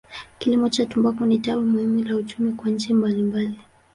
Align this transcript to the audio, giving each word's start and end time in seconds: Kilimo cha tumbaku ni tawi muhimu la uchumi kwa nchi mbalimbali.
Kilimo 0.39 0.69
cha 0.69 0.85
tumbaku 0.85 1.25
ni 1.25 1.39
tawi 1.39 1.65
muhimu 1.65 2.03
la 2.03 2.15
uchumi 2.15 2.53
kwa 2.53 2.69
nchi 2.69 2.93
mbalimbali. 2.93 3.59